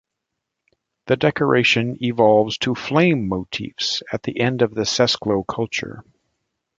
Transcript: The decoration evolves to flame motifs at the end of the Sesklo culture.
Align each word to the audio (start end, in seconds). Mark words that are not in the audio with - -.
The 1.05 1.15
decoration 1.15 2.03
evolves 2.03 2.57
to 2.57 2.73
flame 2.73 3.27
motifs 3.27 4.01
at 4.11 4.23
the 4.23 4.39
end 4.39 4.63
of 4.63 4.73
the 4.73 4.81
Sesklo 4.81 5.45
culture. 5.45 6.03